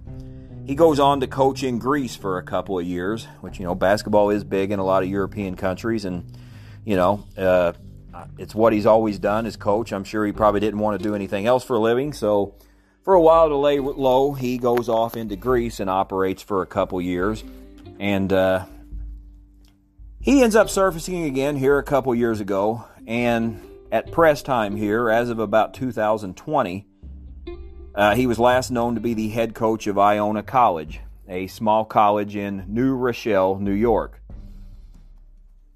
he 0.65 0.73
goes 0.73 0.99
on 0.99 1.19
to 1.19 1.27
coach 1.27 1.61
in 1.61 1.77
Greece 1.77 2.15
for 2.15 2.39
a 2.39 2.43
couple 2.43 2.79
of 2.79 2.87
years, 2.87 3.25
which, 3.41 3.59
you 3.59 3.65
know, 3.65 3.75
basketball 3.75 4.31
is 4.31 4.43
big 4.43 4.71
in 4.71 4.79
a 4.79 4.83
lot 4.83 5.03
of 5.03 5.09
European 5.09 5.55
countries. 5.55 6.05
And, 6.05 6.25
you 6.85 6.95
know, 6.95 7.23
uh, 7.37 7.73
it's 8.37 8.55
what 8.55 8.73
he's 8.73 8.85
always 8.85 9.19
done 9.19 9.45
as 9.45 9.55
coach. 9.55 9.91
I'm 9.91 10.03
sure 10.03 10.25
he 10.25 10.31
probably 10.31 10.59
didn't 10.59 10.79
want 10.79 10.99
to 10.99 11.03
do 11.03 11.15
anything 11.15 11.45
else 11.45 11.63
for 11.63 11.75
a 11.75 11.79
living. 11.79 12.13
So, 12.13 12.55
for 13.03 13.13
a 13.13 13.21
while 13.21 13.49
to 13.49 13.55
lay 13.55 13.79
low, 13.79 14.33
he 14.33 14.57
goes 14.57 14.89
off 14.89 15.15
into 15.15 15.35
Greece 15.35 15.79
and 15.79 15.89
operates 15.89 16.41
for 16.41 16.61
a 16.61 16.65
couple 16.65 17.01
years. 17.01 17.43
And 17.99 18.31
uh, 18.33 18.65
he 20.19 20.43
ends 20.43 20.55
up 20.55 20.69
surfacing 20.69 21.23
again 21.23 21.55
here 21.55 21.77
a 21.77 21.83
couple 21.83 22.13
years 22.13 22.41
ago, 22.41 22.83
and 23.07 23.61
at 23.91 24.11
press 24.11 24.41
time 24.41 24.75
here, 24.75 25.09
as 25.09 25.29
of 25.29 25.39
about 25.39 25.73
2020, 25.73 26.85
uh, 27.95 28.13
he 28.13 28.27
was 28.27 28.37
last 28.37 28.69
known 28.69 28.95
to 28.95 29.01
be 29.01 29.13
the 29.13 29.29
head 29.29 29.55
coach 29.55 29.87
of 29.87 29.97
Iona 29.97 30.43
College, 30.43 30.99
a 31.29 31.47
small 31.47 31.85
college 31.85 32.35
in 32.35 32.65
New 32.67 32.93
Rochelle, 32.95 33.57
New 33.57 33.71
York. 33.71 34.21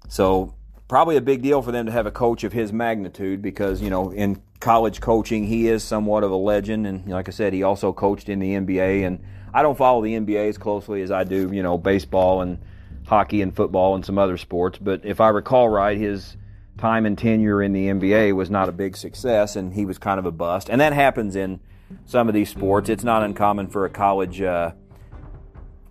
So, 0.08 0.54
probably 0.92 1.16
a 1.16 1.22
big 1.22 1.40
deal 1.40 1.62
for 1.62 1.72
them 1.72 1.86
to 1.86 1.90
have 1.90 2.04
a 2.04 2.10
coach 2.10 2.44
of 2.44 2.52
his 2.52 2.70
magnitude 2.70 3.40
because, 3.40 3.80
you 3.80 3.88
know, 3.88 4.10
in 4.10 4.38
college 4.60 5.00
coaching, 5.00 5.42
he 5.42 5.66
is 5.66 5.82
somewhat 5.82 6.22
of 6.22 6.30
a 6.30 6.36
legend. 6.36 6.86
And 6.86 7.08
like 7.08 7.28
I 7.28 7.30
said, 7.30 7.54
he 7.54 7.62
also 7.62 7.94
coached 7.94 8.28
in 8.28 8.40
the 8.40 8.50
NBA. 8.50 9.06
And 9.06 9.18
I 9.54 9.62
don't 9.62 9.78
follow 9.78 10.02
the 10.02 10.12
NBA 10.12 10.50
as 10.50 10.58
closely 10.58 11.00
as 11.00 11.10
I 11.10 11.24
do, 11.24 11.50
you 11.50 11.62
know, 11.62 11.78
baseball 11.78 12.42
and 12.42 12.58
hockey 13.06 13.40
and 13.40 13.56
football 13.56 13.94
and 13.94 14.04
some 14.04 14.18
other 14.18 14.36
sports. 14.36 14.78
But 14.78 15.02
if 15.02 15.18
I 15.18 15.30
recall 15.30 15.70
right, 15.70 15.96
his 15.96 16.36
time 16.76 17.06
and 17.06 17.16
tenure 17.16 17.62
in 17.62 17.72
the 17.72 17.86
NBA 17.86 18.36
was 18.36 18.50
not 18.50 18.68
a 18.68 18.72
big 18.72 18.94
success, 18.94 19.56
and 19.56 19.72
he 19.72 19.86
was 19.86 19.96
kind 19.96 20.18
of 20.18 20.26
a 20.26 20.30
bust. 20.30 20.68
And 20.68 20.78
that 20.82 20.92
happens 20.92 21.36
in 21.36 21.60
some 22.04 22.28
of 22.28 22.34
these 22.34 22.50
sports. 22.50 22.90
It's 22.90 23.02
not 23.02 23.22
uncommon 23.22 23.68
for 23.68 23.86
a 23.86 23.90
college 23.90 24.42
uh, 24.42 24.72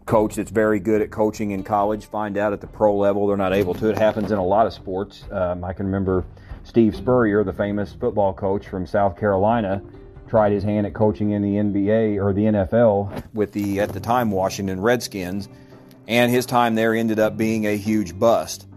coach 0.06 0.36
that's 0.36 0.52
very 0.52 0.80
good 0.80 1.02
at 1.02 1.12
coaching 1.12 1.52
in 1.52 1.64
college 1.64 2.06
find 2.08 2.38
out 2.38 2.54
at 2.54 2.62
the 2.62 2.68
pro 2.68 2.96
level 2.96 3.28
they're 3.28 3.38
not 3.38 3.54
able 3.54 3.74
to. 3.76 3.90
It 3.90 3.98
happens 3.98 4.32
in 4.32 4.38
a 4.38 4.46
lot 4.46 4.66
of 4.66 4.74
sports. 4.74 5.24
Um, 5.32 5.64
I 5.64 5.74
can 5.74 5.86
remember 5.86 6.26
Steve 6.64 6.96
Spurrier, 6.96 7.44
the 7.44 7.54
famous 7.54 7.94
football 7.94 8.34
coach 8.34 8.68
from 8.68 8.86
South 8.86 9.18
Carolina, 9.18 9.82
tried 10.28 10.52
his 10.52 10.64
hand 10.64 10.88
at 10.88 10.94
coaching 10.94 11.32
in 11.32 11.42
the 11.42 11.56
NBA 11.56 12.24
or 12.24 12.34
the 12.34 12.44
NFL 12.44 13.24
with 13.34 13.52
the 13.52 13.80
at 13.80 13.94
the 13.94 14.00
time 14.00 14.32
Washington 14.32 14.82
Redskins 14.82 15.50
and 16.08 16.32
his 16.32 16.46
time 16.46 16.76
there 16.76 16.94
ended 16.94 17.20
up 17.20 17.38
being 17.38 17.66
a 17.68 17.78
huge 17.78 18.18
bust. 18.18 18.68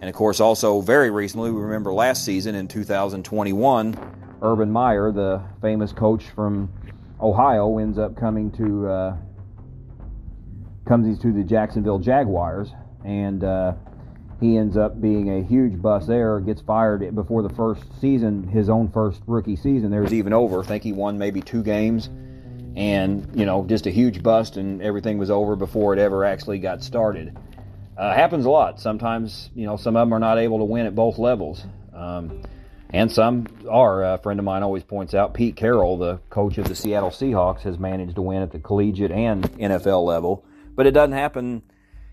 And 0.00 0.08
of 0.08 0.14
course, 0.14 0.40
also 0.40 0.80
very 0.80 1.10
recently, 1.10 1.50
we 1.50 1.60
remember 1.60 1.92
last 1.92 2.24
season 2.24 2.54
in 2.54 2.68
2021, 2.68 3.98
Urban 4.42 4.70
Meyer, 4.70 5.12
the 5.12 5.42
famous 5.60 5.92
coach 5.92 6.24
from 6.34 6.72
Ohio, 7.20 7.78
ends 7.78 7.98
up 7.98 8.16
coming 8.16 8.50
to 8.52 8.88
uh, 8.88 9.16
comes 10.86 11.18
to 11.20 11.32
the 11.32 11.42
Jacksonville 11.42 11.98
Jaguars, 11.98 12.70
and 13.04 13.44
uh, 13.44 13.74
he 14.40 14.56
ends 14.56 14.76
up 14.76 15.00
being 15.00 15.30
a 15.38 15.42
huge 15.42 15.80
bust 15.80 16.06
there. 16.08 16.40
Gets 16.40 16.62
fired 16.62 17.14
before 17.14 17.42
the 17.42 17.54
first 17.54 17.82
season, 18.00 18.46
his 18.48 18.68
own 18.68 18.90
first 18.90 19.22
rookie 19.26 19.56
season. 19.56 19.90
There 19.90 20.02
was 20.02 20.14
even 20.14 20.32
over. 20.32 20.60
I 20.60 20.66
think 20.66 20.82
he 20.82 20.92
won 20.92 21.18
maybe 21.18 21.40
two 21.40 21.62
games 21.62 22.08
and 22.76 23.28
you 23.34 23.44
know 23.44 23.64
just 23.66 23.86
a 23.86 23.90
huge 23.90 24.22
bust 24.22 24.56
and 24.56 24.80
everything 24.82 25.18
was 25.18 25.30
over 25.30 25.56
before 25.56 25.92
it 25.92 25.98
ever 25.98 26.24
actually 26.24 26.58
got 26.58 26.82
started 26.82 27.36
uh, 27.98 28.14
happens 28.14 28.44
a 28.44 28.50
lot 28.50 28.80
sometimes 28.80 29.50
you 29.54 29.66
know 29.66 29.76
some 29.76 29.96
of 29.96 30.06
them 30.06 30.14
are 30.14 30.20
not 30.20 30.38
able 30.38 30.58
to 30.58 30.64
win 30.64 30.86
at 30.86 30.94
both 30.94 31.18
levels 31.18 31.64
um, 31.92 32.42
and 32.90 33.10
some 33.10 33.46
are 33.68 34.14
a 34.14 34.18
friend 34.18 34.38
of 34.38 34.44
mine 34.44 34.62
always 34.62 34.84
points 34.84 35.14
out 35.14 35.34
pete 35.34 35.56
carroll 35.56 35.98
the 35.98 36.16
coach 36.30 36.58
of 36.58 36.68
the 36.68 36.74
seattle 36.74 37.10
seahawks 37.10 37.62
has 37.62 37.78
managed 37.78 38.14
to 38.14 38.22
win 38.22 38.40
at 38.40 38.52
the 38.52 38.58
collegiate 38.60 39.10
and 39.12 39.50
nfl 39.52 40.04
level 40.04 40.44
but 40.74 40.86
it 40.86 40.92
doesn't 40.92 41.12
happen 41.12 41.62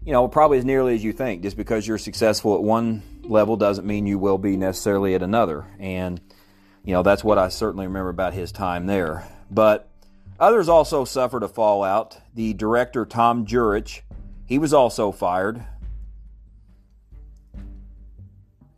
you 0.06 0.12
know 0.12 0.28
probably 0.28 0.58
as 0.58 0.66
nearly 0.66 0.96
as 0.96 1.04
you 1.04 1.14
think 1.14 1.42
just 1.42 1.58
because 1.58 1.88
you're 1.88 1.98
successful 1.98 2.56
at 2.56 2.62
one 2.62 3.02
level 3.24 3.58
doesn't 3.58 3.86
mean 3.86 4.06
you 4.06 4.18
will 4.20 4.38
be 4.38 4.56
necessarily 4.58 5.14
at 5.16 5.24
another 5.24 5.66
and 5.80 6.22
you 6.84 6.94
know 6.94 7.04
that's 7.04 7.24
what 7.24 7.38
i 7.38 7.50
certainly 7.50 7.88
remember 7.88 8.10
about 8.10 8.34
his 8.34 8.52
time 8.52 8.86
there 8.86 9.28
but 9.50 9.90
Others 10.40 10.70
also 10.70 11.04
suffered 11.04 11.44
a 11.44 11.48
fallout. 11.48 12.20
The 12.36 12.54
director, 12.54 13.06
Tom 13.06 13.46
Jurich, 13.46 14.04
he 14.46 14.60
was 14.60 14.74
also 14.74 15.12
fired. 15.12 15.64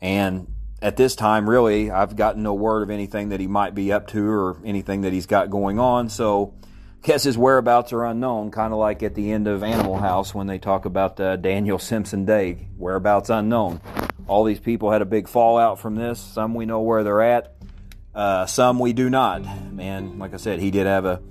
And 0.02 0.48
at 0.82 0.96
this 0.96 1.16
time, 1.16 1.50
really, 1.50 1.92
I've 1.92 2.16
gotten 2.16 2.44
no 2.44 2.54
word 2.54 2.84
of 2.84 2.90
anything 2.90 3.30
that 3.30 3.42
he 3.42 3.48
might 3.48 3.76
be 3.76 3.92
up 3.92 4.08
to 4.08 4.26
or 4.26 4.58
anything 4.64 5.02
that 5.02 5.12
he's 5.12 5.26
got 5.26 5.50
going 5.50 5.80
on. 5.80 6.08
So, 6.08 6.54
guess 7.02 7.24
his 7.24 7.38
whereabouts 7.38 7.94
are 7.94 8.06
unknown, 8.06 8.52
kind 8.52 8.74
of 8.74 8.80
like 8.80 9.04
at 9.04 9.16
the 9.16 9.32
end 9.32 9.48
of 9.48 9.64
Animal 9.64 9.98
House 9.98 10.34
when 10.34 10.48
they 10.48 10.58
talk 10.58 10.86
about 10.86 11.20
uh, 11.20 11.36
Daniel 11.38 11.80
Simpson 11.80 12.26
Day, 12.26 12.68
whereabouts 12.78 13.30
unknown. 13.30 13.82
All 14.28 14.44
these 14.44 14.60
people 14.60 14.92
had 14.92 15.02
a 15.02 15.06
big 15.06 15.28
fallout 15.28 15.80
from 15.80 15.96
this. 15.96 16.20
Some 16.20 16.54
we 16.54 16.66
know 16.66 16.82
where 16.82 17.04
they're 17.04 17.22
at, 17.22 17.56
uh, 18.14 18.46
some 18.46 18.80
we 18.80 18.94
do 18.94 19.10
not. 19.10 19.42
Man, 19.74 20.20
like 20.20 20.34
I 20.34 20.38
said, 20.38 20.60
he 20.60 20.72
did 20.72 20.86
have 20.88 21.06
a 21.06 21.22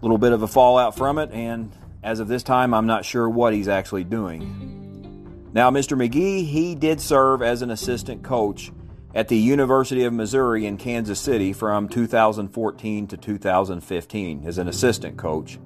little 0.00 0.18
bit 0.18 0.32
of 0.32 0.42
a 0.42 0.48
fallout 0.48 0.96
from 0.96 1.18
it, 1.18 1.30
and 1.32 1.72
as 2.02 2.20
of 2.20 2.28
this 2.28 2.42
time, 2.42 2.72
I'm 2.72 2.86
not 2.86 3.04
sure 3.04 3.28
what 3.28 3.52
he's 3.52 3.68
actually 3.68 4.04
doing. 4.04 5.50
Now, 5.52 5.70
Mr. 5.70 5.96
McGee, 5.96 6.46
he 6.46 6.74
did 6.74 7.00
serve 7.00 7.42
as 7.42 7.62
an 7.62 7.70
assistant 7.70 8.22
coach 8.22 8.70
at 9.18 9.26
the 9.26 9.36
University 9.36 10.04
of 10.04 10.12
Missouri 10.12 10.64
in 10.64 10.76
Kansas 10.76 11.18
City 11.18 11.52
from 11.52 11.88
2014 11.88 13.08
to 13.08 13.16
2015 13.16 14.46
as 14.46 14.58
an 14.58 14.68
assistant 14.68 15.16
coach. 15.16 15.58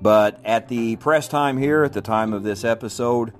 But 0.00 0.40
at 0.44 0.68
the 0.68 0.94
press 0.94 1.26
time 1.26 1.58
here, 1.58 1.82
at 1.82 1.92
the 1.92 2.00
time 2.00 2.32
of 2.32 2.44
this 2.44 2.62
episode, 2.62 3.32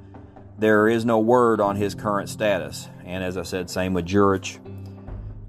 there 0.58 0.88
is 0.88 1.04
no 1.04 1.20
word 1.20 1.60
on 1.60 1.76
his 1.76 1.94
current 1.94 2.28
status. 2.28 2.88
And 3.04 3.22
as 3.22 3.37
I 3.37 3.44
said, 3.44 3.70
same 3.70 3.94
with 3.94 4.04
Jurich. 4.04 4.58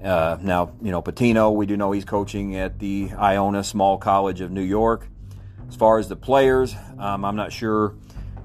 Uh, 0.04 0.38
now, 0.42 0.74
you 0.84 0.92
know, 0.92 1.02
Pitino, 1.02 1.52
we 1.52 1.66
do 1.66 1.76
know 1.76 1.92
he's 1.92 2.06
coaching 2.06 2.56
at 2.58 2.78
the 2.78 3.10
Iona 3.18 3.64
Small 3.64 3.98
College 3.98 4.42
of 4.42 4.52
New 4.52 4.62
York. 4.62 5.08
As 5.68 5.76
far 5.76 5.98
as 5.98 6.08
the 6.08 6.16
players, 6.16 6.76
um, 7.00 7.26
I'm 7.26 7.36
not 7.36 7.52
sure, 7.52 7.96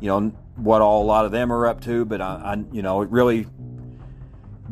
you 0.00 0.08
know, 0.08 0.32
what 0.56 0.80
all 0.80 1.02
a 1.02 1.04
lot 1.04 1.26
of 1.26 1.30
them 1.30 1.52
are 1.52 1.66
up 1.66 1.82
to, 1.82 2.06
but 2.06 2.22
I, 2.22 2.54
I 2.54 2.64
you 2.72 2.80
know, 2.80 3.02
it 3.02 3.10
really 3.10 3.46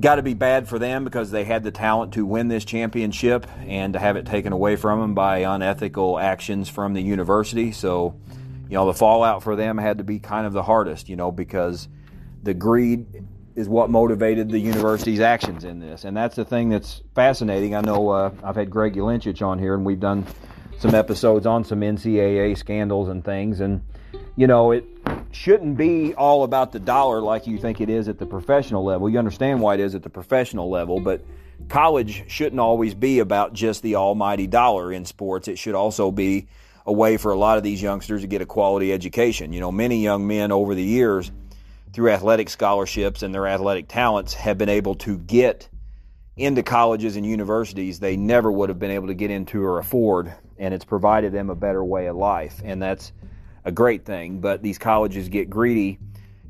got 0.01 0.17
to 0.17 0.23
be 0.23 0.35
bad 0.35 0.69
for 0.69 0.79
them 0.79 1.05
because 1.05 1.31
they 1.31 1.45
had 1.45 1.63
the 1.63 1.71
talent 1.71 2.15
to 2.15 2.27
win 2.27 2.49
this 2.49 2.65
championship 2.65 3.47
and 3.61 3.93
to 3.93 3.99
have 3.99 4.17
it 4.17 4.27
taken 4.27 4.53
away 4.53 4.77
from 4.77 5.01
them 5.01 5.15
by 5.15 5.39
unethical 5.39 6.19
actions 6.19 6.69
from 6.69 6.95
the 6.95 7.03
university. 7.03 7.73
So, 7.73 8.15
you 8.69 8.75
know, 8.75 8.87
the 8.87 8.95
fallout 8.95 9.43
for 9.43 9.57
them 9.57 9.79
had 9.79 9.99
to 9.99 10.05
be 10.05 10.19
kind 10.19 10.47
of 10.47 10.53
the 10.53 10.63
hardest, 10.63 11.09
you 11.09 11.17
know, 11.17 11.31
because 11.31 11.89
the 12.43 12.55
greed 12.55 13.07
is 13.55 13.69
what 13.69 13.89
motivated 13.89 14.51
the 14.51 14.59
university's 14.59 15.21
actions 15.21 15.65
in 15.65 15.79
this. 15.79 16.05
And 16.05 16.17
that's 16.17 16.35
the 16.35 16.45
thing 16.45 16.71
that's 16.71 17.03
fascinating. 17.15 17.75
I 17.75 17.81
know 17.81 18.11
uh, 18.11 18.31
I've 18.43 18.57
had 18.57 18.69
Greg 18.69 18.95
Ulinchich 18.95 19.47
on 19.47 19.61
here, 19.61 19.75
and 19.75 19.85
we've 19.85 20.01
done 20.01 20.27
some 20.81 20.95
episodes 20.95 21.47
on 21.47 21.65
some 21.65 21.81
NCAA 21.81 22.59
scandals 22.59 23.09
and 23.09 23.25
things. 23.25 23.61
And, 23.61 23.83
you 24.37 24.49
know, 24.49 24.73
it 24.73 24.85
shouldn't 25.35 25.77
be 25.77 26.15
all 26.15 26.45
about 26.45 26.73
the 26.73 26.81
dollar 26.81 27.21
like 27.21 27.47
you 27.47 27.59
think 27.59 27.81
it 27.81 27.91
is 27.91 28.09
at 28.09 28.19
the 28.19 28.27
professional 28.27 28.85
level. 28.85 29.09
You 29.09 29.19
understand 29.19 29.61
why 29.61 29.75
it 29.75 29.81
is 29.81 29.95
at 29.95 30.03
the 30.03 30.11
professional 30.11 30.71
level, 30.71 31.01
but 31.01 31.25
college 31.69 32.25
shouldn't 32.29 32.61
always 32.61 32.95
be 32.95 33.19
about 33.19 33.53
just 33.53 33.83
the 33.83 33.97
almighty 33.97 34.47
dollar 34.47 34.93
in 34.93 35.05
sports. 35.05 35.49
It 35.49 35.59
should 35.59 35.75
also 35.75 36.11
be 36.11 36.47
a 36.87 36.93
way 36.93 37.17
for 37.17 37.33
a 37.33 37.37
lot 37.37 37.57
of 37.57 37.63
these 37.63 37.83
youngsters 37.83 38.21
to 38.21 38.27
get 38.27 38.43
a 38.43 38.47
quality 38.47 38.93
education. 38.93 39.53
You 39.53 39.61
know, 39.61 39.73
many 39.73 40.03
young 40.03 40.27
men 40.27 40.53
over 40.53 40.75
the 40.75 40.83
years– 40.83 41.31
through 41.95 42.11
athletic 42.11 42.51
scholarships 42.51 43.23
and 43.23 43.33
their 43.33 43.47
athletic 43.47 43.87
talents, 43.87 44.35
have 44.35 44.59
been 44.59 44.69
able 44.69 44.97
to 44.97 45.17
get 45.17 45.69
into 46.37 46.63
colleges 46.65 47.15
and 47.15 47.25
universities 47.25 48.01
they 48.01 48.17
never 48.17 48.51
would 48.51 48.69
have 48.69 48.81
been 48.81 48.91
able 48.91 49.07
to 49.07 49.15
get 49.15 49.31
into 49.31 49.63
or 49.63 49.79
afford. 49.79 50.35
And 50.59 50.75
it's 50.75 50.85
provided 50.85 51.33
them 51.33 51.51
a 51.51 51.55
better 51.55 51.85
way 51.85 52.07
of 52.07 52.17
life. 52.17 52.61
And 52.65 52.83
that's 52.83 53.13
a 53.65 53.73
great 53.73 54.05
thing. 54.05 54.41
But 54.41 54.63
these 54.63 54.79
colleges 54.79 55.29
get 55.29 55.51
greedy 55.51 55.99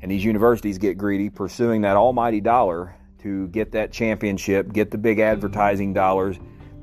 and 0.01 0.11
these 0.11 0.23
universities 0.23 0.77
get 0.77 0.97
greedy, 0.97 1.29
pursuing 1.29 1.81
that 1.81 1.95
almighty 1.95 2.41
dollar 2.41 2.95
to 3.19 3.47
get 3.47 3.71
that 3.71 3.91
championship, 3.91 4.71
get 4.71 4.91
the 4.91 4.97
big 4.97 5.17
mm-hmm. 5.17 5.31
advertising 5.31 5.93
dollars, 5.93 6.37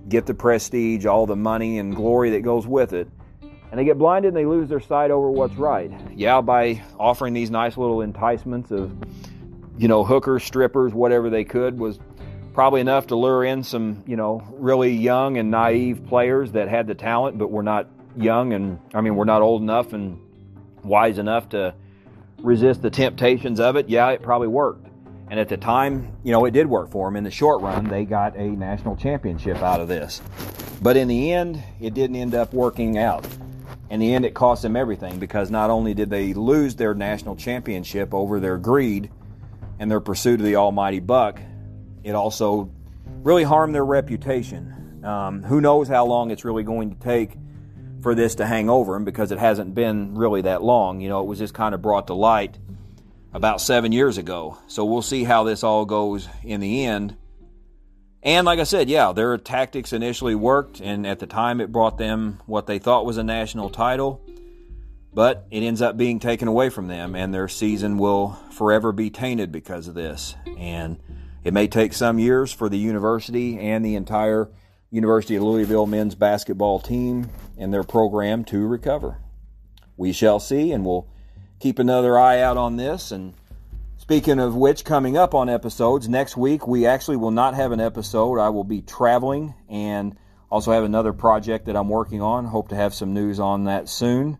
get 0.08 0.26
the 0.26 0.34
prestige, 0.34 1.06
all 1.06 1.26
the 1.26 1.36
money 1.36 1.78
and 1.78 1.94
glory 1.94 2.30
that 2.30 2.40
goes 2.40 2.66
with 2.66 2.92
it 2.92 3.08
and 3.72 3.78
they 3.78 3.86
get 3.86 3.96
blinded 3.96 4.28
and 4.28 4.36
they 4.36 4.44
lose 4.44 4.68
their 4.68 4.80
sight 4.80 5.10
over 5.10 5.30
what's 5.30 5.54
right. 5.54 5.90
Yeah, 6.14 6.42
by 6.42 6.82
offering 7.00 7.32
these 7.32 7.50
nice 7.50 7.78
little 7.78 8.02
enticements 8.02 8.70
of, 8.70 8.92
you 9.78 9.88
know, 9.88 10.04
hookers, 10.04 10.44
strippers, 10.44 10.92
whatever 10.92 11.30
they 11.30 11.44
could 11.44 11.78
was 11.78 11.98
probably 12.52 12.82
enough 12.82 13.06
to 13.06 13.16
lure 13.16 13.46
in 13.46 13.62
some, 13.62 14.04
you 14.06 14.14
know, 14.14 14.46
really 14.58 14.92
young 14.92 15.38
and 15.38 15.50
naive 15.50 16.04
players 16.06 16.52
that 16.52 16.68
had 16.68 16.86
the 16.86 16.94
talent 16.94 17.38
but 17.38 17.50
were 17.50 17.62
not 17.62 17.88
young 18.16 18.52
and, 18.52 18.78
I 18.94 19.00
mean, 19.00 19.16
we're 19.16 19.24
not 19.24 19.42
old 19.42 19.62
enough 19.62 19.92
and 19.92 20.18
wise 20.82 21.18
enough 21.18 21.48
to 21.50 21.74
resist 22.38 22.82
the 22.82 22.90
temptations 22.90 23.60
of 23.60 23.76
it. 23.76 23.88
Yeah, 23.88 24.08
it 24.10 24.22
probably 24.22 24.48
worked. 24.48 24.88
And 25.30 25.40
at 25.40 25.48
the 25.48 25.56
time, 25.56 26.14
you 26.22 26.32
know, 26.32 26.44
it 26.44 26.50
did 26.50 26.66
work 26.66 26.90
for 26.90 27.08
them. 27.08 27.16
In 27.16 27.24
the 27.24 27.30
short 27.30 27.62
run, 27.62 27.88
they 27.88 28.04
got 28.04 28.36
a 28.36 28.50
national 28.50 28.96
championship 28.96 29.58
out 29.58 29.80
of 29.80 29.88
this. 29.88 30.20
But 30.82 30.96
in 30.96 31.08
the 31.08 31.32
end, 31.32 31.62
it 31.80 31.94
didn't 31.94 32.16
end 32.16 32.34
up 32.34 32.52
working 32.52 32.98
out. 32.98 33.26
In 33.88 34.00
the 34.00 34.14
end, 34.14 34.24
it 34.24 34.34
cost 34.34 34.62
them 34.62 34.76
everything 34.76 35.18
because 35.18 35.50
not 35.50 35.70
only 35.70 35.94
did 35.94 36.10
they 36.10 36.34
lose 36.34 36.74
their 36.74 36.94
national 36.94 37.36
championship 37.36 38.12
over 38.12 38.40
their 38.40 38.58
greed 38.58 39.10
and 39.78 39.90
their 39.90 40.00
pursuit 40.00 40.40
of 40.40 40.46
the 40.46 40.56
almighty 40.56 41.00
buck, 41.00 41.40
it 42.02 42.14
also 42.14 42.70
really 43.22 43.44
harmed 43.44 43.74
their 43.74 43.84
reputation. 43.84 45.02
Um, 45.04 45.42
who 45.42 45.60
knows 45.60 45.88
how 45.88 46.06
long 46.06 46.30
it's 46.30 46.44
really 46.44 46.62
going 46.62 46.94
to 46.94 47.00
take 47.00 47.36
for 48.02 48.14
this 48.14 48.34
to 48.34 48.46
hang 48.46 48.68
over 48.68 48.94
them 48.94 49.04
because 49.04 49.30
it 49.32 49.38
hasn't 49.38 49.74
been 49.74 50.16
really 50.16 50.42
that 50.42 50.62
long. 50.62 51.00
You 51.00 51.08
know, 51.08 51.20
it 51.20 51.26
was 51.26 51.38
just 51.38 51.54
kind 51.54 51.74
of 51.74 51.80
brought 51.80 52.08
to 52.08 52.14
light 52.14 52.58
about 53.32 53.60
seven 53.60 53.92
years 53.92 54.18
ago. 54.18 54.58
So 54.66 54.84
we'll 54.84 55.02
see 55.02 55.24
how 55.24 55.44
this 55.44 55.62
all 55.62 55.84
goes 55.84 56.28
in 56.42 56.60
the 56.60 56.84
end. 56.84 57.16
And 58.22 58.44
like 58.44 58.58
I 58.58 58.64
said, 58.64 58.88
yeah, 58.88 59.12
their 59.12 59.36
tactics 59.38 59.92
initially 59.92 60.34
worked, 60.34 60.80
and 60.80 61.06
at 61.06 61.18
the 61.18 61.26
time 61.26 61.60
it 61.60 61.72
brought 61.72 61.98
them 61.98 62.40
what 62.46 62.66
they 62.66 62.78
thought 62.78 63.04
was 63.04 63.16
a 63.16 63.24
national 63.24 63.70
title, 63.70 64.20
but 65.12 65.46
it 65.50 65.64
ends 65.64 65.82
up 65.82 65.96
being 65.96 66.20
taken 66.20 66.46
away 66.46 66.70
from 66.70 66.86
them, 66.86 67.16
and 67.16 67.34
their 67.34 67.48
season 67.48 67.98
will 67.98 68.38
forever 68.52 68.92
be 68.92 69.10
tainted 69.10 69.50
because 69.50 69.88
of 69.88 69.94
this. 69.94 70.36
And 70.56 70.98
it 71.42 71.52
may 71.52 71.66
take 71.66 71.92
some 71.92 72.20
years 72.20 72.52
for 72.52 72.68
the 72.68 72.78
university 72.78 73.58
and 73.58 73.84
the 73.84 73.96
entire 73.96 74.48
University 74.92 75.36
of 75.36 75.42
Louisville 75.42 75.86
men's 75.86 76.14
basketball 76.14 76.78
team 76.78 77.30
and 77.56 77.72
their 77.72 77.82
program 77.82 78.44
to 78.44 78.66
recover. 78.66 79.16
We 79.96 80.12
shall 80.12 80.38
see, 80.38 80.70
and 80.70 80.84
we'll 80.84 81.08
keep 81.60 81.78
another 81.78 82.18
eye 82.18 82.42
out 82.42 82.58
on 82.58 82.76
this. 82.76 83.10
And 83.10 83.32
speaking 83.96 84.38
of 84.38 84.54
which, 84.54 84.84
coming 84.84 85.16
up 85.16 85.34
on 85.34 85.48
episodes, 85.48 86.10
next 86.10 86.36
week 86.36 86.66
we 86.68 86.84
actually 86.84 87.16
will 87.16 87.30
not 87.30 87.54
have 87.54 87.72
an 87.72 87.80
episode. 87.80 88.38
I 88.38 88.50
will 88.50 88.64
be 88.64 88.82
traveling 88.82 89.54
and 89.66 90.14
also 90.50 90.72
have 90.72 90.84
another 90.84 91.14
project 91.14 91.66
that 91.66 91.76
I'm 91.76 91.88
working 91.88 92.20
on. 92.20 92.44
Hope 92.44 92.68
to 92.68 92.76
have 92.76 92.92
some 92.92 93.14
news 93.14 93.40
on 93.40 93.64
that 93.64 93.88
soon. 93.88 94.38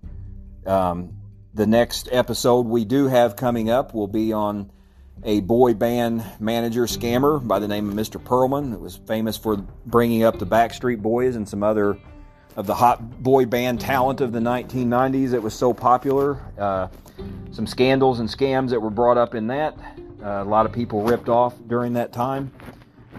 Um, 0.66 1.16
the 1.54 1.66
next 1.66 2.10
episode 2.12 2.66
we 2.66 2.84
do 2.84 3.06
have 3.06 3.36
coming 3.36 3.70
up 3.70 3.94
will 3.94 4.06
be 4.06 4.34
on 4.34 4.70
a 5.24 5.40
boy 5.40 5.74
band 5.74 6.24
manager 6.40 6.86
scammer 6.86 7.46
by 7.46 7.58
the 7.58 7.68
name 7.68 7.88
of 7.88 7.94
Mr. 7.94 8.22
Pearlman 8.22 8.70
that 8.70 8.80
was 8.80 8.96
famous 9.06 9.36
for 9.36 9.56
bringing 9.86 10.24
up 10.24 10.38
the 10.38 10.46
Backstreet 10.46 11.00
Boys 11.00 11.36
and 11.36 11.48
some 11.48 11.62
other 11.62 11.98
of 12.56 12.66
the 12.66 12.74
hot 12.74 13.22
boy 13.22 13.46
band 13.46 13.80
talent 13.80 14.20
of 14.20 14.32
the 14.32 14.40
1990s 14.40 15.30
that 15.30 15.42
was 15.42 15.54
so 15.54 15.72
popular. 15.72 16.38
Uh, 16.58 16.88
some 17.50 17.66
scandals 17.66 18.20
and 18.20 18.28
scams 18.28 18.70
that 18.70 18.80
were 18.80 18.90
brought 18.90 19.16
up 19.16 19.34
in 19.34 19.46
that. 19.46 19.76
Uh, 20.22 20.42
a 20.42 20.44
lot 20.44 20.66
of 20.66 20.72
people 20.72 21.02
ripped 21.02 21.28
off 21.28 21.54
during 21.66 21.92
that 21.94 22.12
time. 22.12 22.52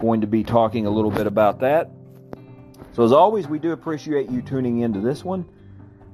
Going 0.00 0.20
to 0.20 0.26
be 0.26 0.44
talking 0.44 0.86
a 0.86 0.90
little 0.90 1.10
bit 1.10 1.26
about 1.26 1.60
that. 1.60 1.90
So, 2.92 3.04
as 3.04 3.12
always, 3.12 3.48
we 3.48 3.58
do 3.58 3.72
appreciate 3.72 4.30
you 4.30 4.42
tuning 4.42 4.80
into 4.80 5.00
this 5.00 5.24
one 5.24 5.44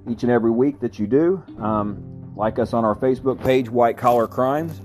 each 0.08 0.22
and 0.22 0.32
every 0.32 0.50
week 0.50 0.80
that 0.80 0.98
you 0.98 1.06
do. 1.06 1.42
Um, 1.58 2.32
like 2.36 2.58
us 2.58 2.72
on 2.72 2.84
our 2.84 2.94
Facebook 2.94 3.42
page, 3.42 3.68
White 3.68 3.98
Collar 3.98 4.26
Crimes. 4.26 4.80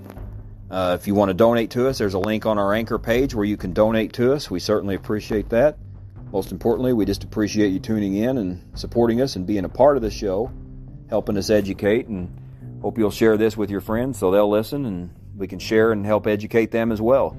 Uh, 0.70 0.96
if 0.98 1.06
you 1.06 1.14
want 1.14 1.28
to 1.28 1.34
donate 1.34 1.70
to 1.70 1.88
us, 1.88 1.98
there's 1.98 2.14
a 2.14 2.18
link 2.18 2.44
on 2.44 2.58
our 2.58 2.74
anchor 2.74 2.98
page 2.98 3.34
where 3.34 3.44
you 3.44 3.56
can 3.56 3.72
donate 3.72 4.12
to 4.14 4.32
us. 4.32 4.50
We 4.50 4.58
certainly 4.58 4.96
appreciate 4.96 5.48
that. 5.50 5.78
Most 6.32 6.50
importantly, 6.50 6.92
we 6.92 7.04
just 7.04 7.22
appreciate 7.22 7.68
you 7.68 7.78
tuning 7.78 8.14
in 8.16 8.38
and 8.38 8.78
supporting 8.78 9.20
us 9.20 9.36
and 9.36 9.46
being 9.46 9.64
a 9.64 9.68
part 9.68 9.96
of 9.96 10.02
the 10.02 10.10
show, 10.10 10.50
helping 11.08 11.36
us 11.36 11.50
educate, 11.50 12.08
and 12.08 12.80
hope 12.82 12.98
you'll 12.98 13.12
share 13.12 13.36
this 13.36 13.56
with 13.56 13.70
your 13.70 13.80
friends 13.80 14.18
so 14.18 14.30
they'll 14.30 14.50
listen 14.50 14.86
and 14.86 15.10
we 15.36 15.46
can 15.46 15.58
share 15.58 15.92
and 15.92 16.04
help 16.04 16.26
educate 16.26 16.72
them 16.72 16.90
as 16.90 17.00
well. 17.00 17.36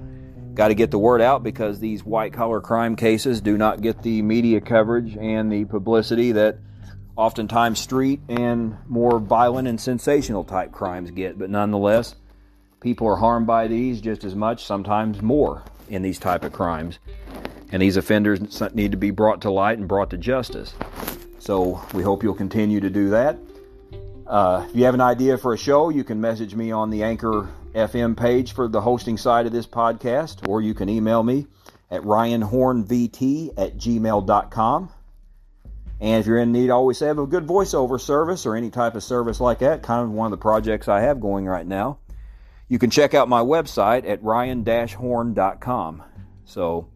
Got 0.54 0.70
to 0.70 0.76
get 0.76 0.90
the 0.90 0.98
word 0.98 1.22
out 1.22 1.44
because 1.44 1.80
these 1.80 2.04
white 2.04 2.34
collar 2.34 2.62
crime 2.62 2.96
cases 2.96 3.42
do 3.42 3.58
not 3.58 3.82
get 3.82 4.02
the 4.02 4.22
media 4.22 4.62
coverage 4.62 5.18
and 5.18 5.52
the 5.52 5.66
publicity 5.66 6.32
that 6.32 6.58
oftentimes 7.16 7.80
street 7.80 8.22
and 8.30 8.78
more 8.88 9.20
violent 9.20 9.68
and 9.68 9.80
sensational 9.80 10.44
type 10.44 10.72
crimes 10.72 11.12
get. 11.12 11.38
But 11.38 11.50
nonetheless, 11.50 12.16
people 12.80 13.08
are 13.08 13.16
harmed 13.16 13.48
by 13.48 13.68
these 13.68 14.02
just 14.02 14.24
as 14.24 14.36
much, 14.36 14.66
sometimes 14.66 15.22
more, 15.22 15.64
in 15.90 16.02
these 16.02 16.20
type 16.20 16.44
of 16.44 16.54
crimes. 16.54 17.00
And 17.72 17.82
these 17.82 17.98
offenders 17.98 18.62
need 18.74 18.92
to 18.92 18.98
be 18.98 19.12
brought 19.12 19.42
to 19.42 19.52
light 19.52 19.78
and 19.78 19.88
brought 19.88 20.10
to 20.12 20.18
justice. 20.18 20.74
So 21.40 21.82
we 21.94 22.04
hope 22.04 22.24
you'll 22.24 22.34
continue 22.34 22.80
to 22.80 22.90
do 22.90 23.10
that. 23.10 23.38
Uh, 24.26 24.66
if 24.70 24.76
you 24.76 24.84
have 24.86 24.94
an 24.94 25.02
idea 25.02 25.38
for 25.38 25.54
a 25.54 25.58
show, 25.58 25.90
you 25.90 26.04
can 26.04 26.20
message 26.20 26.54
me 26.54 26.72
on 26.72 26.90
the 26.90 27.04
Anchor 27.04 27.50
FM 27.74 28.18
page 28.18 28.54
for 28.54 28.68
the 28.68 28.82
hosting 28.82 29.18
side 29.18 29.46
of 29.46 29.52
this 29.52 29.66
podcast, 29.66 30.48
or 30.48 30.62
you 30.62 30.74
can 30.74 30.90
email 30.90 31.24
me 31.24 31.48
at 31.90 32.02
ryanhornvt 32.02 33.54
at 33.58 33.78
gmail.com. 33.78 34.90
And 36.00 36.20
if 36.20 36.28
you're 36.28 36.38
in 36.38 36.52
need, 36.52 36.70
always 36.70 37.00
have 37.00 37.18
a 37.18 37.26
good 37.26 37.48
voiceover 37.48 38.00
service 38.00 38.46
or 38.46 38.56
any 38.56 38.70
type 38.70 38.96
of 38.96 39.04
service 39.04 39.40
like 39.40 39.60
that, 39.60 39.82
kind 39.82 40.04
of 40.04 40.12
one 40.12 40.26
of 40.26 40.32
the 40.32 40.42
projects 40.42 40.88
I 40.88 41.02
have 41.02 41.20
going 41.20 41.46
right 41.46 41.66
now. 41.66 41.98
You 42.70 42.80
can 42.80 42.90
check 42.90 43.14
out 43.14 43.30
my 43.30 43.42
website 43.42 44.08
at 44.08 44.22
ryan-horn.com. 44.24 46.04
So, 46.44 46.88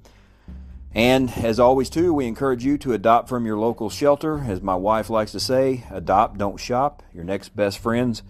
and 0.94 1.30
as 1.32 1.60
always, 1.60 1.90
too, 1.90 2.14
we 2.14 2.28
encourage 2.28 2.66
you 2.66 2.78
to 2.80 2.94
adopt 2.94 3.30
from 3.30 3.46
your 3.46 3.58
local 3.58 3.90
shelter. 3.90 4.40
As 4.40 4.62
my 4.62 4.76
wife 4.76 5.10
likes 5.10 5.32
to 5.32 5.40
say, 5.40 5.86
adopt, 5.90 6.38
don't 6.38 6.60
shop. 6.60 7.04
Your 7.14 7.24
next 7.24 7.56
best 7.56 7.80
friends 7.80 8.24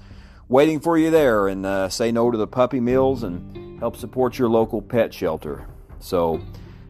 waiting 0.48 0.80
for 0.80 0.98
you 0.98 1.10
there. 1.10 1.48
And 1.48 1.66
uh, 1.66 1.90
say 1.90 2.12
no 2.12 2.30
to 2.30 2.38
the 2.38 2.48
puppy 2.48 2.80
mills 2.80 3.24
and 3.24 3.80
help 3.80 3.96
support 3.96 4.38
your 4.38 4.50
local 4.50 4.82
pet 4.82 5.12
shelter. 5.12 5.68
So, 6.00 6.42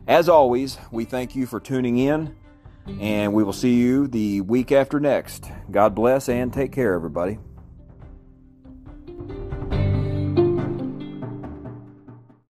as 0.08 0.28
always, 0.28 0.78
we 0.92 1.06
thank 1.06 1.36
you 1.36 1.46
for 1.46 1.62
tuning 1.62 1.98
in, 1.98 2.36
and 3.00 3.34
we 3.34 3.44
will 3.44 3.54
see 3.54 3.76
you 3.76 4.08
the 4.08 4.42
week 4.42 4.74
after 4.74 5.00
next. 5.00 5.50
God 5.70 5.96
bless 5.96 6.28
and 6.28 6.52
take 6.52 6.74
care, 6.74 6.94
everybody. 6.94 7.38